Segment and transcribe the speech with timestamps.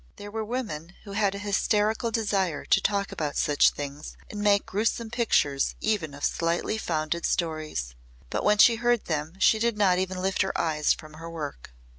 [0.15, 4.65] There were women who had a hysterical desire to talk about such things and make
[4.65, 7.93] gruesome pictures even of slightly founded stories.
[8.31, 11.71] But when she heard them she did not even lift her eyes from her work.